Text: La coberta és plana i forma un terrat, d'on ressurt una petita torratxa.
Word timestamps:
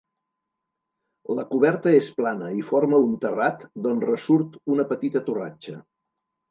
La 1.39 1.45
coberta 1.51 1.93
és 1.99 2.09
plana 2.21 2.49
i 2.63 2.67
forma 2.73 3.03
un 3.05 3.15
terrat, 3.27 3.69
d'on 3.85 4.05
ressurt 4.09 4.61
una 4.79 4.89
petita 4.95 5.27
torratxa. 5.31 5.81